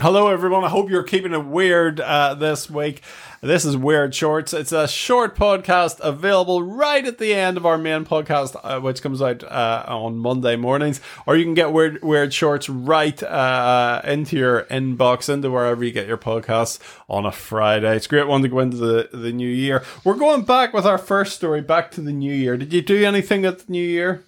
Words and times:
Hello, 0.00 0.28
everyone. 0.28 0.62
I 0.62 0.68
hope 0.68 0.90
you're 0.90 1.02
keeping 1.02 1.32
it 1.32 1.44
weird 1.44 1.98
uh, 1.98 2.34
this 2.34 2.70
week. 2.70 3.02
This 3.40 3.64
is 3.64 3.76
Weird 3.76 4.14
Shorts. 4.14 4.52
It's 4.52 4.70
a 4.70 4.86
short 4.86 5.34
podcast 5.34 5.98
available 5.98 6.62
right 6.62 7.04
at 7.04 7.18
the 7.18 7.34
end 7.34 7.56
of 7.56 7.66
our 7.66 7.76
main 7.76 8.04
podcast, 8.04 8.54
uh, 8.62 8.78
which 8.78 9.02
comes 9.02 9.20
out 9.20 9.42
uh, 9.42 9.84
on 9.88 10.18
Monday 10.18 10.54
mornings. 10.54 11.00
Or 11.26 11.36
you 11.36 11.42
can 11.42 11.54
get 11.54 11.72
Weird, 11.72 12.00
weird 12.00 12.32
Shorts 12.32 12.68
right 12.68 13.20
uh, 13.24 14.00
into 14.04 14.36
your 14.36 14.62
inbox, 14.66 15.28
into 15.28 15.50
wherever 15.50 15.82
you 15.82 15.90
get 15.90 16.06
your 16.06 16.16
podcasts 16.16 16.78
on 17.08 17.26
a 17.26 17.32
Friday. 17.32 17.96
It's 17.96 18.06
a 18.06 18.08
great 18.08 18.28
one 18.28 18.42
to 18.42 18.48
go 18.48 18.60
into 18.60 18.76
the, 18.76 19.08
the 19.12 19.32
new 19.32 19.50
year. 19.50 19.82
We're 20.04 20.14
going 20.14 20.42
back 20.42 20.72
with 20.72 20.86
our 20.86 20.98
first 20.98 21.34
story, 21.34 21.60
back 21.60 21.90
to 21.92 22.00
the 22.00 22.12
new 22.12 22.32
year. 22.32 22.56
Did 22.56 22.72
you 22.72 22.82
do 22.82 23.04
anything 23.04 23.44
at 23.44 23.66
the 23.66 23.72
new 23.72 23.84
year? 23.84 24.22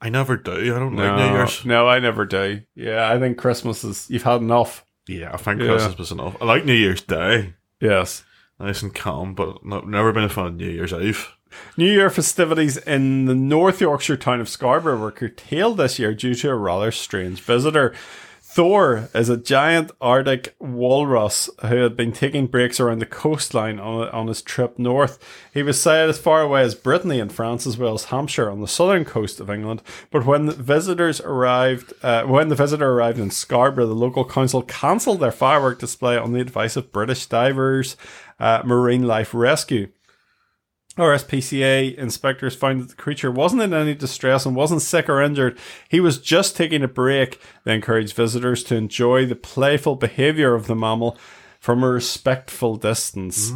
I 0.00 0.08
never 0.08 0.38
do. 0.38 0.74
I 0.74 0.78
don't 0.78 0.96
like 0.96 1.16
New 1.16 1.36
Year's. 1.36 1.66
No, 1.66 1.86
I 1.86 1.98
never 1.98 2.24
do. 2.24 2.62
Yeah, 2.74 3.12
I 3.12 3.18
think 3.18 3.36
Christmas 3.36 3.84
is, 3.84 4.08
you've 4.08 4.22
had 4.22 4.40
enough. 4.40 4.86
Yeah, 5.06 5.30
I 5.32 5.36
think 5.36 5.60
Yeah. 5.60 5.68
Christmas 5.68 5.98
was 5.98 6.12
enough. 6.12 6.36
I 6.40 6.44
like 6.44 6.64
New 6.64 6.74
Year's 6.74 7.02
Day. 7.02 7.54
Yes. 7.80 8.24
Nice 8.60 8.82
and 8.82 8.94
calm, 8.94 9.34
but 9.34 9.64
no, 9.64 9.80
never 9.80 10.12
been 10.12 10.24
a 10.24 10.28
fan 10.28 10.46
of 10.46 10.54
New 10.54 10.68
Year's 10.68 10.92
Eve. 10.92 11.28
New 11.76 11.90
Year 11.90 12.08
festivities 12.08 12.76
in 12.78 13.24
the 13.26 13.34
North 13.34 13.80
Yorkshire 13.80 14.16
town 14.16 14.40
of 14.40 14.48
Scarborough 14.48 14.98
were 14.98 15.10
curtailed 15.10 15.76
this 15.76 15.98
year 15.98 16.14
due 16.14 16.34
to 16.36 16.50
a 16.50 16.54
rather 16.54 16.90
strange 16.90 17.40
visitor. 17.40 17.92
Thor 18.54 19.08
is 19.14 19.30
a 19.30 19.38
giant 19.38 19.92
Arctic 19.98 20.54
walrus 20.58 21.48
who 21.62 21.76
had 21.76 21.96
been 21.96 22.12
taking 22.12 22.46
breaks 22.46 22.78
around 22.78 22.98
the 22.98 23.06
coastline 23.06 23.78
on, 23.78 24.10
on 24.10 24.26
his 24.26 24.42
trip 24.42 24.78
north. 24.78 25.18
He 25.54 25.62
was 25.62 25.80
sighted 25.80 26.10
as 26.10 26.18
far 26.18 26.42
away 26.42 26.60
as 26.60 26.74
Brittany 26.74 27.18
in 27.18 27.30
France 27.30 27.66
as 27.66 27.78
well 27.78 27.94
as 27.94 28.04
Hampshire 28.04 28.50
on 28.50 28.60
the 28.60 28.68
southern 28.68 29.06
coast 29.06 29.40
of 29.40 29.48
England. 29.48 29.80
But 30.10 30.26
when 30.26 30.44
the 30.44 30.52
visitors 30.52 31.18
arrived, 31.22 31.94
uh, 32.02 32.24
when 32.24 32.48
the 32.48 32.54
visitor 32.54 32.90
arrived 32.92 33.18
in 33.18 33.30
Scarborough, 33.30 33.86
the 33.86 33.94
local 33.94 34.26
council 34.26 34.60
cancelled 34.60 35.20
their 35.20 35.32
firework 35.32 35.78
display 35.78 36.18
on 36.18 36.34
the 36.34 36.40
advice 36.40 36.76
of 36.76 36.92
British 36.92 37.24
divers, 37.24 37.96
uh, 38.38 38.60
Marine 38.66 39.06
Life 39.06 39.32
Rescue. 39.32 39.88
RSPCA 40.96 41.94
inspectors 41.94 42.54
found 42.54 42.80
that 42.82 42.90
the 42.90 43.02
creature 43.02 43.30
wasn't 43.30 43.62
in 43.62 43.72
any 43.72 43.94
distress 43.94 44.44
and 44.44 44.54
wasn't 44.54 44.82
sick 44.82 45.08
or 45.08 45.22
injured. 45.22 45.58
He 45.88 46.00
was 46.00 46.20
just 46.20 46.56
taking 46.56 46.82
a 46.82 46.88
break. 46.88 47.40
They 47.64 47.74
encouraged 47.74 48.14
visitors 48.14 48.62
to 48.64 48.76
enjoy 48.76 49.26
the 49.26 49.34
playful 49.34 49.96
behavior 49.96 50.54
of 50.54 50.66
the 50.66 50.74
mammal 50.74 51.16
from 51.60 51.82
a 51.82 51.88
respectful 51.88 52.76
distance. 52.76 53.52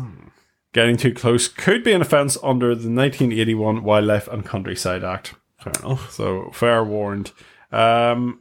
Getting 0.73 0.97
too 0.97 1.13
close 1.13 1.49
could 1.49 1.83
be 1.83 1.93
an 1.93 2.03
offence 2.03 2.37
under 2.43 2.69
the 2.69 2.91
1981 2.91 3.83
Wildlife 3.83 4.29
and 4.29 4.45
Countryside 4.45 5.05
Act. 5.05 5.35
Fair 5.59 5.73
enough. 5.83 6.13
So 6.13 6.51
fair 6.53 6.85
warned. 6.85 7.33
Um, 7.73 8.41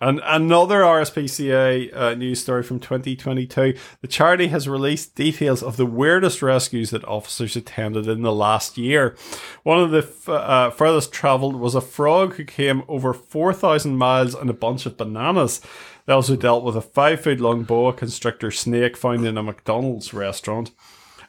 and 0.00 0.20
another 0.24 0.80
RSPCA 0.80 1.94
uh, 1.94 2.14
news 2.14 2.40
story 2.40 2.62
from 2.62 2.80
2022. 2.80 3.74
The 4.00 4.08
charity 4.08 4.48
has 4.48 4.68
released 4.68 5.14
details 5.14 5.62
of 5.62 5.76
the 5.76 5.84
weirdest 5.84 6.40
rescues 6.40 6.90
that 6.90 7.04
officers 7.04 7.54
attended 7.54 8.08
in 8.08 8.22
the 8.22 8.32
last 8.32 8.78
year. 8.78 9.14
One 9.62 9.78
of 9.78 9.90
the 9.90 9.98
f- 9.98 10.28
uh, 10.28 10.70
furthest 10.70 11.12
travelled 11.12 11.56
was 11.56 11.74
a 11.74 11.82
frog 11.82 12.34
who 12.34 12.44
came 12.44 12.82
over 12.88 13.12
4,000 13.12 13.96
miles 13.96 14.34
on 14.34 14.48
a 14.48 14.54
bunch 14.54 14.86
of 14.86 14.96
bananas. 14.96 15.60
They 16.06 16.14
also 16.14 16.34
dealt 16.34 16.64
with 16.64 16.76
a 16.76 16.82
five 16.82 17.20
foot 17.20 17.38
long 17.38 17.64
boa 17.64 17.92
constrictor 17.92 18.50
snake 18.50 18.96
found 18.96 19.26
in 19.26 19.36
a 19.36 19.42
McDonald's 19.42 20.14
restaurant. 20.14 20.70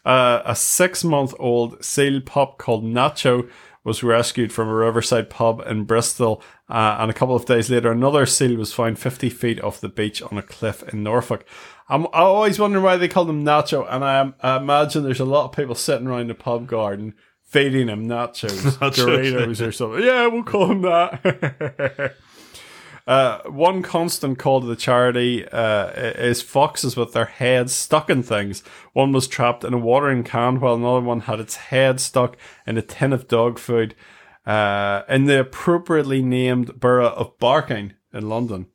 Uh, 0.04 0.42
a 0.46 0.56
six 0.56 1.04
month 1.04 1.34
old 1.38 1.84
seal 1.84 2.22
pup 2.22 2.58
called 2.58 2.84
Nacho 2.84 3.48
was 3.84 4.04
rescued 4.04 4.54
from 4.54 4.68
a 4.68 4.74
riverside 4.74 5.30
pub 5.30 5.62
in 5.66 5.86
Bristol. 5.86 6.42
Uh, 6.70 6.98
and 7.00 7.10
a 7.10 7.14
couple 7.14 7.36
of 7.36 7.46
days 7.46 7.70
later, 7.70 7.92
another 7.92 8.26
seal 8.26 8.58
was 8.58 8.74
found 8.74 9.00
50 9.00 9.30
feet 9.30 9.62
off 9.62 9.82
the 9.82 9.90
beach 9.90 10.22
on 10.22 10.38
a 10.38 10.44
cliff 10.44 10.84
in 10.94 11.04
Norfolk. 11.04 11.46
I'm, 11.90 12.06
I 12.08 12.22
always 12.22 12.60
wonder 12.60 12.80
why 12.80 12.98
they 12.98 13.08
call 13.08 13.30
him 13.30 13.44
Nacho. 13.44 13.86
And 13.90 14.04
I, 14.06 14.34
I 14.42 14.58
imagine 14.58 15.04
there's 15.04 15.20
a 15.20 15.26
lot 15.26 15.46
of 15.46 15.56
people 15.56 15.76
sitting 15.76 16.08
around 16.08 16.28
the 16.28 16.36
pub 16.36 16.68
garden 16.68 17.16
feeding 17.52 17.90
him 17.90 18.08
nachos, 18.08 18.50
Nachos. 18.80 19.06
Doritos 19.06 19.68
or 19.68 19.72
something. 19.74 20.04
Yeah, 20.04 20.28
we'll 20.28 20.44
call 20.44 20.72
him 20.72 20.82
that. 20.84 22.16
Uh, 23.08 23.40
one 23.44 23.82
constant 23.82 24.38
call 24.38 24.62
to 24.62 24.68
the 24.68 24.76
charity 24.76 25.48
uh, 25.48 25.88
is 25.92 26.42
foxes 26.42 26.96
with 26.96 27.14
their 27.14 27.26
heads 27.26 27.74
stuck 27.74 28.10
in 28.10 28.24
things. 28.24 28.64
One 28.94 29.12
was 29.12 29.28
trapped 29.28 29.64
in 29.64 29.74
a 29.74 29.78
watering 29.78 30.24
can, 30.24 30.60
while 30.60 30.76
another 30.76 31.02
one 31.02 31.22
had 31.22 31.40
its 31.40 31.56
head 31.56 32.00
stuck 32.00 32.38
in 32.68 32.78
a 32.78 32.82
tin 32.82 33.14
of 33.14 33.28
dog 33.28 33.58
food 33.60 33.96
uh, 34.46 35.04
in 35.10 35.26
the 35.26 35.40
appropriately 35.40 36.22
named 36.22 36.80
borough 36.80 37.10
of 37.10 37.38
Barking 37.40 37.94
in 38.14 38.30
London. 38.30 38.68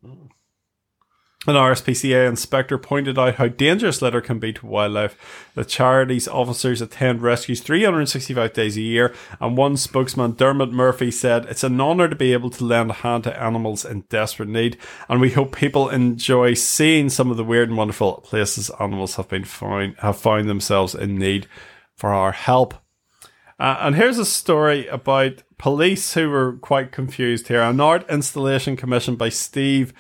An 1.49 1.55
RSPCA 1.55 2.29
inspector 2.29 2.77
pointed 2.77 3.17
out 3.21 3.37
how 3.37 3.47
dangerous 3.47 4.03
litter 4.03 4.21
can 4.21 4.41
be 4.41 4.53
to 4.55 4.67
wildlife. 4.67 5.51
The 5.55 5.65
charity's 5.65 6.27
officers 6.27 6.81
attend 6.81 7.23
rescues 7.23 7.61
365 7.61 8.53
days 8.53 8.77
a 8.77 8.81
year, 8.81 9.15
and 9.41 9.57
one 9.57 9.77
spokesman, 9.77 10.33
Dermot 10.33 10.73
Murphy, 10.73 11.13
said, 11.13 11.45
It's 11.45 11.63
an 11.63 11.81
honour 11.81 12.09
to 12.09 12.17
be 12.17 12.33
able 12.33 12.51
to 12.51 12.65
lend 12.65 12.91
a 12.91 12.95
hand 12.95 13.25
to 13.25 13.41
animals 13.41 13.85
in 13.85 14.01
desperate 14.09 14.49
need, 14.49 14.77
and 15.09 15.21
we 15.21 15.31
hope 15.31 15.55
people 15.55 15.89
enjoy 15.89 16.55
seeing 16.55 17.09
some 17.09 17.31
of 17.31 17.37
the 17.37 17.45
weird 17.45 17.69
and 17.69 17.79
wonderful 17.79 18.15
places 18.23 18.69
animals 18.81 19.15
have 19.15 19.29
been 19.29 19.45
found, 19.45 19.95
have 19.99 20.19
found 20.19 20.49
themselves 20.49 20.97
in 20.97 21.17
need 21.17 21.47
for 21.95 22.13
our 22.13 22.33
help. 22.33 22.75
Uh, 23.61 23.77
and 23.81 23.95
here's 23.95 24.19
a 24.19 24.27
story 24.27 24.89
about 24.89 25.45
police 25.59 26.15
who 26.15 26.29
were 26.29 26.55
quite 26.55 26.91
confused 26.91 27.47
here. 27.47 27.63
An 27.63 27.81
art 27.81 28.05
installation 28.11 28.77
commissioned 28.77 29.17
by 29.17 29.29
Steve 29.29 29.95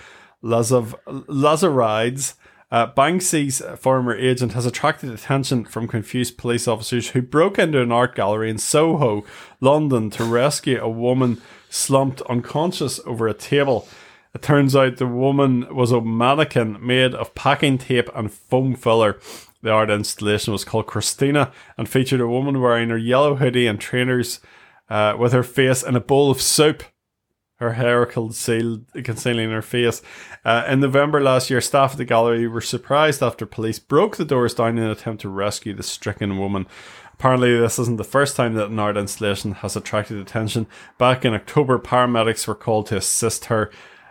Lazarides, 0.46 2.34
uh, 2.70 2.86
Banksy's 2.92 3.62
former 3.78 4.16
agent, 4.16 4.52
has 4.52 4.66
attracted 4.66 5.10
attention 5.10 5.64
from 5.64 5.88
confused 5.88 6.38
police 6.38 6.68
officers 6.68 7.10
who 7.10 7.22
broke 7.22 7.58
into 7.58 7.80
an 7.80 7.92
art 7.92 8.14
gallery 8.14 8.50
in 8.50 8.58
Soho, 8.58 9.24
London, 9.60 10.10
to 10.10 10.24
rescue 10.24 10.80
a 10.80 10.88
woman 10.88 11.40
slumped 11.68 12.22
unconscious 12.22 13.00
over 13.06 13.28
a 13.28 13.34
table. 13.34 13.88
It 14.34 14.42
turns 14.42 14.76
out 14.76 14.98
the 14.98 15.06
woman 15.06 15.74
was 15.74 15.92
a 15.92 16.00
mannequin 16.00 16.84
made 16.84 17.14
of 17.14 17.34
packing 17.34 17.78
tape 17.78 18.10
and 18.14 18.32
foam 18.32 18.74
filler. 18.74 19.18
The 19.62 19.70
art 19.70 19.90
installation 19.90 20.52
was 20.52 20.64
called 20.64 20.86
Christina 20.86 21.52
and 21.78 21.88
featured 21.88 22.20
a 22.20 22.28
woman 22.28 22.60
wearing 22.60 22.90
her 22.90 22.98
yellow 22.98 23.36
hoodie 23.36 23.66
and 23.66 23.80
trainers 23.80 24.40
uh, 24.88 25.16
with 25.18 25.32
her 25.32 25.42
face 25.42 25.82
in 25.82 25.96
a 25.96 26.00
bowl 26.00 26.30
of 26.30 26.40
soup. 26.40 26.84
Her 27.59 27.72
hair 27.72 28.05
concealed, 28.05 28.84
concealing 29.03 29.50
her 29.50 29.62
face. 29.62 30.03
Uh, 30.44 30.65
in 30.69 30.81
November 30.81 31.22
last 31.22 31.49
year, 31.49 31.62
staff 31.62 31.93
at 31.93 31.97
the 31.99 32.05
gallery 32.05 32.47
were 32.47 32.61
surprised 32.61 33.22
after 33.22 33.47
police 33.47 33.78
broke 33.78 34.17
the 34.17 34.27
doors 34.27 34.53
down 34.53 34.77
in 34.77 34.84
an 34.84 34.91
attempt 34.91 35.22
to 35.22 35.31
rescue 35.31 35.72
the 35.72 35.83
stricken 35.83 36.37
woman. 36.39 36.67
Apparently, 37.15 37.59
this 37.59 37.78
isn't 37.78 37.97
the 37.97 38.05
first 38.05 38.37
time 38.37 38.53
that 38.55 38.69
an 38.69 38.78
art 38.78 38.99
installation 38.99 39.53
has 39.53 39.75
attracted 39.75 40.19
attention. 40.19 40.67
Back 40.99 41.25
in 41.25 41.33
October, 41.33 41.78
paramedics 41.78 42.47
were 42.47 42.55
called 42.55 42.89
to 42.89 42.99
assist 42.99 43.47
her, 43.47 43.71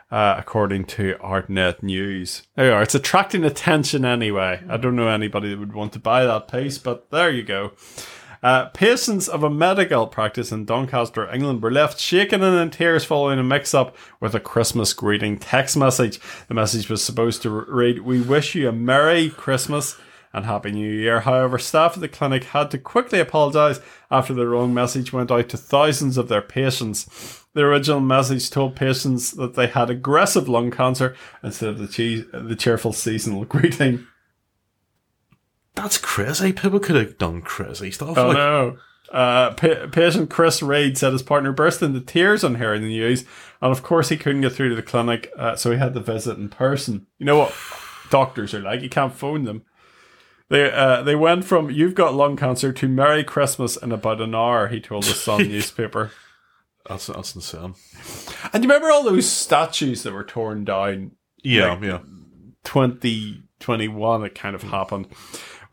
uh, 0.09 0.35
according 0.39 0.85
to 0.85 1.13
ArtNet 1.21 1.83
News. 1.83 2.47
There 2.55 2.65
you 2.65 2.73
are. 2.73 2.81
It's 2.81 2.95
attracting 2.95 3.43
attention 3.43 4.05
anyway. 4.05 4.63
I 4.67 4.77
don't 4.77 4.95
know 4.95 5.07
anybody 5.07 5.51
that 5.51 5.59
would 5.59 5.73
want 5.73 5.93
to 5.93 5.99
buy 5.99 6.25
that 6.25 6.47
piece, 6.47 6.79
but 6.79 7.11
there 7.11 7.29
you 7.29 7.43
go. 7.43 7.73
Uh, 8.43 8.65
patients 8.65 9.27
of 9.27 9.43
a 9.43 9.49
medical 9.49 10.07
practice 10.07 10.51
in 10.51 10.65
Doncaster, 10.65 11.31
England, 11.33 11.61
were 11.61 11.71
left 11.71 11.99
shaken 11.99 12.43
and 12.43 12.57
in 12.57 12.69
tears 12.69 13.05
following 13.05 13.39
a 13.39 13.43
mix 13.43 13.73
up 13.73 13.95
with 14.19 14.35
a 14.35 14.39
Christmas 14.39 14.93
greeting 14.93 15.37
text 15.37 15.77
message. 15.77 16.19
The 16.47 16.53
message 16.53 16.89
was 16.89 17.03
supposed 17.03 17.41
to 17.43 17.49
read, 17.49 17.99
We 17.99 18.21
wish 18.21 18.55
you 18.55 18.69
a 18.69 18.71
Merry 18.71 19.29
Christmas 19.29 19.97
and 20.35 20.45
Happy 20.45 20.71
New 20.71 20.91
Year. 20.91 21.21
However, 21.21 21.57
staff 21.57 21.93
at 21.93 22.01
the 22.01 22.09
clinic 22.09 22.45
had 22.45 22.69
to 22.71 22.77
quickly 22.77 23.19
apologise 23.19 23.79
after 24.11 24.33
the 24.33 24.47
wrong 24.47 24.73
message 24.73 25.13
went 25.13 25.31
out 25.31 25.47
to 25.49 25.57
thousands 25.57 26.17
of 26.17 26.27
their 26.27 26.41
patients. 26.41 27.45
The 27.53 27.61
original 27.61 28.01
message 28.01 28.49
told 28.49 28.75
patients 28.75 29.31
that 29.31 29.55
they 29.55 29.67
had 29.67 29.89
aggressive 29.89 30.49
lung 30.49 30.71
cancer 30.71 31.15
instead 31.41 31.69
of 31.69 31.77
the, 31.77 32.27
the 32.33 32.55
cheerful 32.55 32.91
seasonal 32.91 33.45
greeting. 33.45 34.07
That's 35.75 35.97
crazy. 35.97 36.53
People 36.53 36.79
could 36.79 36.95
have 36.95 37.17
done 37.17 37.41
crazy 37.41 37.91
stuff. 37.91 38.17
Oh 38.17 38.27
like, 38.27 38.37
no. 38.37 38.77
Uh, 39.11 39.53
pa- 39.53 39.87
patient 39.91 40.29
Chris 40.29 40.63
Reid 40.63 40.97
said 40.97 41.13
his 41.13 41.21
partner 41.21 41.51
burst 41.51 41.81
into 41.83 42.01
tears 42.01 42.43
on 42.43 42.55
hearing 42.55 42.81
the 42.81 42.87
news, 42.87 43.23
and 43.61 43.71
of 43.71 43.83
course 43.83 44.09
he 44.09 44.17
couldn't 44.17 44.41
get 44.41 44.51
through 44.53 44.69
to 44.69 44.75
the 44.75 44.81
clinic, 44.81 45.31
uh, 45.37 45.55
so 45.55 45.71
he 45.71 45.77
had 45.77 45.93
to 45.93 45.99
visit 45.99 46.37
in 46.37 46.49
person. 46.49 47.05
You 47.19 47.25
know 47.27 47.37
what 47.37 47.55
doctors 48.09 48.53
are 48.53 48.61
like; 48.61 48.81
you 48.81 48.89
can't 48.89 49.13
phone 49.13 49.43
them. 49.43 49.63
They 50.49 50.71
uh, 50.71 51.03
they 51.03 51.15
went 51.15 51.45
from 51.45 51.69
"You've 51.69 51.93
got 51.95 52.15
lung 52.15 52.35
cancer" 52.35 52.73
to 52.73 52.87
"Merry 52.87 53.23
Christmas" 53.23 53.77
in 53.77 53.91
about 53.91 54.21
an 54.21 54.33
hour. 54.33 54.67
He 54.69 54.79
told 54.81 55.03
the 55.03 55.13
Sun 55.13 55.47
newspaper. 55.49 56.11
That's 56.87 57.07
that's 57.07 57.35
insane. 57.35 57.75
And 58.53 58.63
you 58.63 58.69
remember 58.69 58.91
all 58.91 59.03
those 59.03 59.29
statues 59.29 60.03
that 60.03 60.13
were 60.13 60.23
torn 60.23 60.65
down 60.65 61.11
Yeah, 61.43 61.73
Like- 61.73 61.83
yeah. 61.83 61.99
2021 62.63 64.23
it 64.25 64.35
kind 64.35 64.55
of 64.55 64.63
happened. 64.63 65.07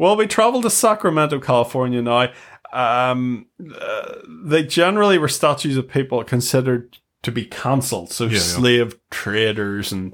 Well, 0.02 0.16
we 0.16 0.26
traveled 0.26 0.64
to 0.64 0.70
Sacramento, 0.70 1.38
California 1.38 2.02
now. 2.02 2.32
Um, 2.72 3.46
uh, 3.80 4.14
they 4.44 4.64
generally 4.64 5.16
were 5.16 5.28
statues 5.28 5.76
of 5.76 5.88
people 5.88 6.24
considered 6.24 6.98
to 7.22 7.30
be 7.30 7.44
cancelled. 7.44 8.10
So 8.10 8.26
yeah. 8.26 8.40
slave 8.40 8.98
traders 9.12 9.92
and 9.92 10.12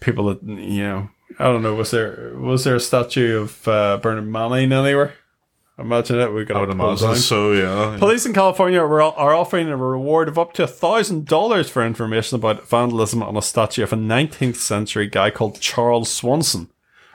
people 0.00 0.26
that, 0.26 0.42
you 0.42 0.82
know, 0.82 1.08
I 1.38 1.44
don't 1.44 1.62
know. 1.62 1.74
Was 1.74 1.92
there 1.92 2.34
was 2.36 2.64
there 2.64 2.74
a 2.74 2.80
statue 2.80 3.40
of 3.40 3.66
uh, 3.66 3.96
Bernard 4.02 4.28
Manning 4.28 4.70
anywhere? 4.70 5.14
Imagine 5.78 6.18
it. 6.20 6.34
We 6.34 6.44
got 6.44 6.58
I 6.58 6.60
would 6.60 6.68
imagine 6.68 7.08
down. 7.08 7.16
so. 7.16 7.52
Yeah. 7.52 7.96
Police 7.98 8.26
in 8.26 8.34
California 8.34 8.80
are 8.80 9.00
are 9.00 9.34
offering 9.34 9.68
a 9.68 9.78
reward 9.78 10.28
of 10.28 10.38
up 10.38 10.52
to 10.54 10.64
a 10.64 10.66
thousand 10.66 11.24
dollars 11.24 11.70
for 11.70 11.82
information 11.86 12.36
about 12.36 12.68
vandalism 12.68 13.22
on 13.22 13.38
a 13.38 13.42
statue 13.42 13.82
of 13.82 13.94
a 13.94 13.96
19th 13.96 14.56
century 14.56 15.06
guy 15.06 15.30
called 15.30 15.58
Charles 15.58 16.12
Swanson. 16.12 16.68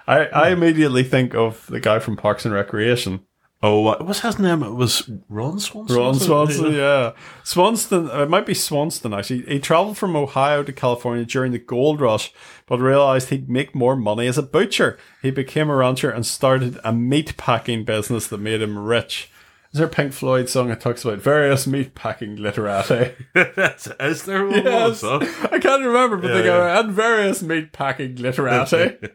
I, 0.07 0.25
I 0.27 0.49
immediately 0.49 1.03
think 1.03 1.35
of 1.35 1.67
the 1.67 1.79
guy 1.79 1.99
from 1.99 2.15
Parks 2.15 2.45
and 2.45 2.53
Recreation. 2.53 3.21
Oh, 3.63 3.79
uh, 3.87 3.97
what 3.97 4.05
was 4.05 4.19
his 4.21 4.37
name? 4.37 4.61
It 4.61 4.75
was 4.75 5.09
Ron 5.29 5.59
Swanson. 5.59 5.97
Ron? 5.97 6.13
Swanson, 6.15 6.73
yeah. 6.73 7.13
Swanston, 7.43 8.07
uh, 8.11 8.21
it 8.23 8.29
might 8.29 8.45
be 8.45 8.53
Swanston 8.53 9.17
actually. 9.17 9.41
He 9.47 9.59
traveled 9.59 9.97
from 9.97 10.15
Ohio 10.15 10.61
to 10.61 10.71
California 10.71 11.25
during 11.25 11.51
the 11.53 11.57
gold 11.59 11.99
rush, 11.99 12.31
but 12.67 12.79
realized 12.79 13.29
he'd 13.29 13.49
make 13.49 13.73
more 13.73 13.95
money 13.95 14.27
as 14.27 14.37
a 14.37 14.43
butcher. 14.43 14.99
He 15.23 15.31
became 15.31 15.69
a 15.71 15.75
rancher 15.75 16.11
and 16.11 16.23
started 16.23 16.77
a 16.83 16.93
meat 16.93 17.35
packing 17.35 17.83
business 17.83 18.27
that 18.27 18.37
made 18.37 18.61
him 18.61 18.77
rich. 18.77 19.31
Is 19.73 19.79
there 19.79 19.87
a 19.87 19.89
Pink 19.89 20.13
Floyd 20.13 20.49
song 20.49 20.67
that 20.69 20.79
talks 20.79 21.03
about 21.03 21.17
various 21.17 21.65
meat 21.65 21.95
packing 21.95 22.35
literati? 22.37 23.13
Is 23.35 24.23
there 24.23 24.45
one? 24.45 24.63
yes. 24.63 25.03
Also? 25.03 25.19
I 25.51 25.57
can't 25.59 25.83
remember, 25.83 26.17
but 26.17 26.27
Yeah, 26.29 26.33
they 26.35 26.43
go, 26.43 26.57
yeah. 26.59 26.79
and 26.79 26.91
various 26.91 27.41
meat 27.41 27.73
packing 27.73 28.15
literati. 28.17 28.97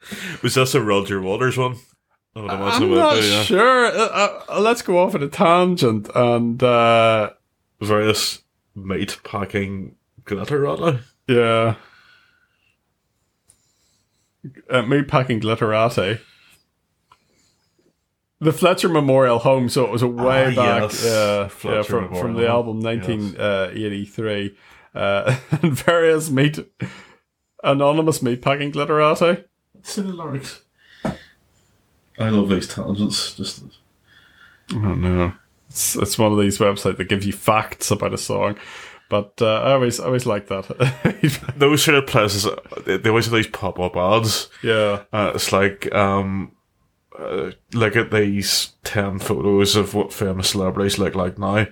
Was 0.42 0.54
this 0.54 0.74
a 0.74 0.82
Roger 0.82 1.20
Waters 1.20 1.56
one? 1.56 1.76
I 2.36 2.40
would 2.40 2.50
imagine 2.52 2.82
I'm 2.84 2.94
not 2.94 3.14
be, 3.20 3.26
yeah. 3.26 3.42
sure. 3.42 3.86
Uh, 3.86 4.42
uh, 4.48 4.60
let's 4.60 4.82
go 4.82 4.98
off 4.98 5.14
on 5.14 5.22
a 5.22 5.28
tangent 5.28 6.08
and, 6.14 6.62
uh, 6.62 7.30
Various 7.80 8.42
meat 8.74 9.18
packing 9.22 9.94
glitterati. 10.24 11.00
Yeah. 11.28 11.76
Uh, 14.68 14.82
meat 14.82 15.06
packing 15.08 15.40
glitterati. 15.40 16.20
The 18.40 18.52
Fletcher 18.52 18.88
Memorial 18.88 19.38
Home, 19.40 19.68
so 19.68 19.84
it 19.84 19.90
was 19.90 20.02
a 20.02 20.08
way 20.08 20.46
Ah, 20.52 20.54
back 20.54 20.82
yes. 20.82 21.04
uh, 21.04 21.48
yeah, 21.64 21.82
from, 21.82 22.02
Memorial 22.02 22.20
from 22.20 22.34
the 22.34 22.42
Home, 22.42 22.50
album 22.50 22.80
1983. 22.80 24.56
Uh, 24.94 25.36
and 25.62 25.72
various 25.72 26.30
meat, 26.30 26.58
anonymous 27.64 28.22
meat 28.22 28.40
packing 28.42 28.72
glitterati. 28.72 29.44
Lyrics. 29.96 30.62
I 32.18 32.30
love 32.30 32.48
these 32.48 32.66
tangents. 32.68 33.34
Just 33.34 33.62
I 34.70 34.74
don't 34.74 35.00
know. 35.00 35.32
It's, 35.68 35.96
it's 35.96 36.18
one 36.18 36.32
of 36.32 36.38
these 36.38 36.58
websites 36.58 36.96
that 36.96 37.08
gives 37.08 37.26
you 37.26 37.32
facts 37.32 37.90
about 37.90 38.14
a 38.14 38.18
song. 38.18 38.56
But 39.10 39.34
uh, 39.40 39.60
I 39.62 39.72
always 39.72 40.00
I 40.00 40.06
always 40.06 40.26
like 40.26 40.48
that. 40.48 41.52
those 41.56 41.82
sort 41.84 41.96
of 41.98 42.06
places. 42.06 42.46
uh, 42.46 42.56
They, 42.84 42.96
they 42.98 43.08
always 43.08 43.24
have 43.26 43.34
these 43.34 43.46
pop 43.46 43.78
up 43.78 43.96
ads. 43.96 44.48
yeah. 44.62 45.04
Uh, 45.12 45.32
it's 45.34 45.52
like 45.52 45.92
um, 45.94 46.52
uh, 47.18 47.52
look 47.72 47.96
at 47.96 48.10
these 48.10 48.72
ten 48.84 49.18
photos 49.18 49.76
of 49.76 49.94
what 49.94 50.12
famous 50.12 50.50
celebrities 50.50 50.98
look 50.98 51.14
like 51.14 51.38
now. 51.38 51.66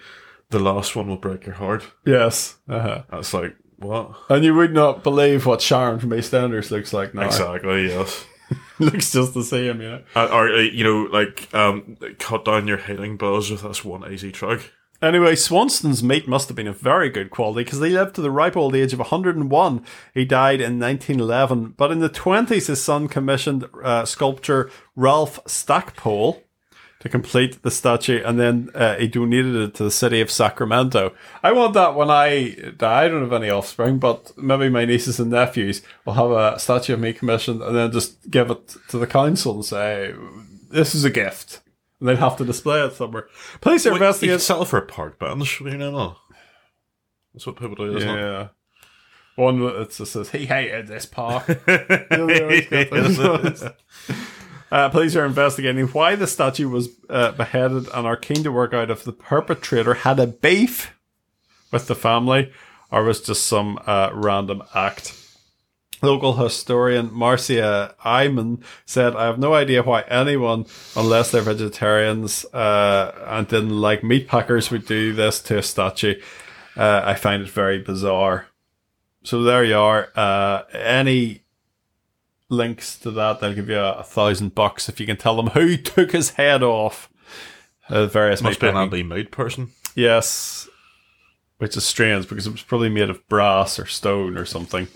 The 0.50 0.59
last 0.61 0.94
one 0.97 1.09
will 1.09 1.17
break 1.17 1.44
your 1.44 1.56
heart. 1.56 1.85
Yes. 2.06 2.56
Uh-huh. 2.69 3.02
That's 3.11 3.35
like 3.35 3.56
what 3.78 4.12
And 4.28 4.44
you 4.44 4.55
would 4.55 4.73
not 4.73 5.02
believe 5.02 5.46
what 5.46 5.61
Sharon 5.61 5.99
from 5.99 6.11
EastEnders 6.11 6.70
looks 6.70 6.93
like 6.93 7.14
now. 7.14 7.26
exactly? 7.26 7.88
Yes. 7.88 8.25
looks 8.78 9.12
just 9.12 9.34
the 9.34 9.44
same, 9.44 9.81
you 9.81 9.88
know. 9.88 10.02
Uh, 10.14 10.28
or 10.32 10.49
uh, 10.49 10.61
you 10.61 10.84
know, 10.84 11.02
like 11.12 11.52
um, 11.55 11.96
cut 12.19 12.44
down 12.44 12.67
your 12.67 12.78
heating 12.78 13.17
bills 13.17 13.50
with 13.50 13.62
this 13.62 13.84
one 13.84 14.11
easy 14.12 14.32
truck. 14.32 14.61
Anyway, 15.02 15.34
Swanston's 15.34 16.02
meat 16.02 16.26
must 16.26 16.49
have 16.49 16.56
been 16.56 16.67
of 16.67 16.81
very 16.81 17.11
good 17.11 17.31
quality 17.31 17.64
because 17.64 17.81
he 17.81 17.90
lived 17.90 18.14
to 18.14 18.23
the 18.23 18.31
ripe 18.31 18.56
old 18.56 18.75
age 18.75 18.94
of 18.94 18.99
101. 18.99 19.84
He 20.14 20.25
died 20.25 20.61
in 20.61 20.81
1911, 20.81 21.75
but 21.76 21.93
in 21.93 21.99
the 21.99 22.08
20s, 22.08 22.69
his 22.69 22.82
son 22.82 23.06
commissioned 23.06 23.67
uh, 23.84 24.06
sculptor 24.06 24.70
Ralph 24.94 25.38
Stackpole 25.46 26.43
to 27.06 27.11
complete 27.11 27.62
the 27.62 27.70
statue, 27.70 28.23
and 28.25 28.38
then 28.38 28.70
uh, 28.75 28.97
he 28.97 29.06
donated 29.06 29.55
it 29.55 29.75
to 29.75 29.85
the 29.85 29.91
city 29.91 30.20
of 30.20 30.31
Sacramento. 30.31 31.14
I 31.43 31.53
want 31.53 31.75
that 31.75 31.94
when 31.94 32.11
I 32.11 32.73
die. 32.76 33.05
I 33.05 33.08
don't 33.08 33.23
have 33.23 33.32
any 33.32 33.49
offspring, 33.49 33.99
but 33.99 34.37
maybe 34.37 34.69
my 34.69 34.85
nieces 34.85 35.20
and 35.20 35.31
nephews 35.31 35.82
will 36.05 36.14
have 36.14 36.31
a 36.32 36.58
statue 36.58 36.94
of 36.94 37.00
me 37.00 37.12
commissioned, 37.12 37.62
and 37.62 37.76
then 37.76 37.93
just 37.93 38.31
give 38.31 38.50
it 38.50 38.76
to 38.88 38.99
the 38.99 39.06
council 39.06 39.55
and 39.55 39.64
say, 39.64 40.14
"This 40.70 40.94
is 40.94 41.05
a 41.05 41.11
gift." 41.11 41.61
And 42.00 42.08
they'd 42.08 42.19
have 42.19 42.37
to 42.38 42.44
display 42.44 42.85
it 42.85 42.93
somewhere. 42.93 43.29
Police 43.61 43.87
are 43.87 43.93
Wait, 43.93 44.00
you 44.00 44.05
investigating. 44.05 44.35
can 44.35 44.41
sell 44.41 44.62
it 44.62 44.69
for 44.69 44.79
a 44.79 44.87
park 44.87 45.19
bench. 45.19 45.61
You 45.61 45.79
know, 45.79 46.17
that's 47.32 47.47
what 47.47 47.56
people 47.56 47.76
do, 47.76 47.97
isn't 47.97 48.09
it? 48.09 48.20
Yeah. 48.20 48.49
One 49.37 49.61
that 49.61 49.91
just 49.91 50.12
says 50.12 50.31
he 50.31 50.47
hated 50.47 50.88
this 50.88 51.06
park. 51.06 51.47
uh, 54.76 54.90
police 54.90 55.17
are 55.17 55.25
investigating 55.25 55.87
why 55.87 56.14
the 56.14 56.26
statue 56.26 56.69
was 56.69 56.90
uh, 57.08 57.32
beheaded 57.32 57.88
and 57.94 58.06
are 58.06 58.14
keen 58.14 58.44
to 58.44 58.52
work 58.52 58.75
out 58.75 58.90
if 58.90 59.05
the 59.05 59.12
perpetrator 59.12 59.94
had 59.94 60.20
a 60.20 60.26
beef 60.26 60.93
with 61.73 61.87
the 61.87 61.94
family 61.94 62.52
or 62.90 63.02
was 63.02 63.23
just 63.23 63.46
some 63.46 63.78
uh, 63.87 64.11
random 64.12 64.62
act. 64.75 65.19
Local 66.02 66.34
historian 66.34 67.08
Marcia 67.11 67.94
Iman 68.05 68.62
said, 68.84 69.17
I 69.17 69.25
have 69.25 69.38
no 69.38 69.55
idea 69.55 69.82
why 69.82 70.02
anyone, 70.02 70.67
unless 70.94 71.31
they're 71.31 71.40
vegetarians 71.40 72.44
uh, 72.52 73.12
and 73.28 73.49
didn't 73.49 73.81
like 73.81 74.05
meat 74.05 74.28
packers, 74.28 74.70
would 74.70 74.84
do 74.84 75.14
this 75.14 75.40
to 75.44 75.56
a 75.56 75.62
statue. 75.62 76.20
Uh, 76.76 77.00
I 77.02 77.14
find 77.14 77.43
it 77.43 77.49
very 77.49 77.78
bizarre. 77.78 78.49
So 79.25 79.43
there 79.43 79.64
you 79.64 79.78
are. 79.78 80.11
Uh, 80.14 80.64
any 80.70 81.46
links 82.49 82.99
to 82.99 83.11
that, 83.13 83.41
they'll 83.41 83.55
give 83.55 83.69
you 83.69 83.79
a, 83.79 83.95
a 83.95 84.03
thousand 84.03 84.55
bucks 84.55 84.89
if 84.89 85.01
you 85.01 85.07
can 85.07 85.17
tell 85.17 85.37
them 85.37 85.49
who 85.49 85.77
took 85.77 86.13
his 86.13 86.31
head 86.31 86.63
off. 86.63 87.11
Uh, 87.89 88.07
various 88.07 88.43
Must 88.43 88.59
be 88.59 88.67
an 88.67 88.75
meat 88.75 88.81
anti-mood 88.81 89.31
person. 89.31 89.71
Yes. 89.95 90.69
Which 91.59 91.77
is 91.77 91.85
strange 91.85 92.29
because 92.29 92.47
it 92.47 92.53
was 92.53 92.63
probably 92.63 92.89
made 92.89 93.11
of 93.11 93.27
brass 93.29 93.79
or 93.79 93.87
stone 93.87 94.37
or 94.37 94.45
something. 94.45 94.89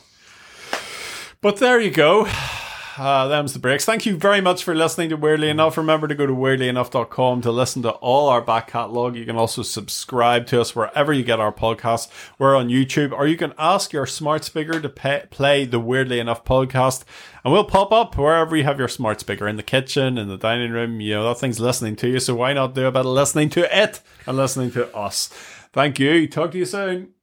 But 1.40 1.58
there 1.58 1.80
you 1.80 1.90
go. 1.90 2.26
Uh, 3.00 3.26
them's 3.28 3.54
the 3.54 3.58
breaks. 3.58 3.86
Thank 3.86 4.04
you 4.04 4.14
very 4.14 4.42
much 4.42 4.62
for 4.62 4.74
listening 4.74 5.08
to 5.08 5.16
Weirdly 5.16 5.48
Enough. 5.48 5.78
Remember 5.78 6.06
to 6.06 6.14
go 6.14 6.26
to 6.26 6.34
weirdlyenough.com 6.34 7.40
to 7.40 7.50
listen 7.50 7.80
to 7.80 7.92
all 7.92 8.28
our 8.28 8.42
back 8.42 8.66
catalogue. 8.66 9.16
You 9.16 9.24
can 9.24 9.36
also 9.36 9.62
subscribe 9.62 10.46
to 10.48 10.60
us 10.60 10.76
wherever 10.76 11.10
you 11.10 11.24
get 11.24 11.40
our 11.40 11.50
podcasts. 11.50 12.10
We're 12.38 12.54
on 12.54 12.68
YouTube, 12.68 13.12
or 13.12 13.26
you 13.26 13.38
can 13.38 13.54
ask 13.56 13.94
your 13.94 14.04
smart 14.04 14.44
speaker 14.44 14.82
to 14.82 14.88
pay, 14.90 15.24
play 15.30 15.64
the 15.64 15.80
Weirdly 15.80 16.20
Enough 16.20 16.44
podcast, 16.44 17.04
and 17.42 17.54
we'll 17.54 17.64
pop 17.64 17.90
up 17.90 18.18
wherever 18.18 18.54
you 18.54 18.64
have 18.64 18.78
your 18.78 18.86
smart 18.86 19.18
speaker 19.18 19.48
in 19.48 19.56
the 19.56 19.62
kitchen, 19.62 20.18
in 20.18 20.28
the 20.28 20.36
dining 20.36 20.70
room. 20.70 21.00
You 21.00 21.14
know, 21.14 21.28
that 21.28 21.38
thing's 21.38 21.58
listening 21.58 21.96
to 21.96 22.08
you, 22.10 22.20
so 22.20 22.34
why 22.34 22.52
not 22.52 22.74
do 22.74 22.84
a 22.84 22.92
bit 22.92 23.00
of 23.00 23.06
listening 23.06 23.48
to 23.50 23.82
it 23.82 24.02
and 24.26 24.36
listening 24.36 24.72
to 24.72 24.94
us? 24.94 25.28
Thank 25.72 25.98
you. 25.98 26.28
Talk 26.28 26.50
to 26.50 26.58
you 26.58 26.66
soon. 26.66 27.14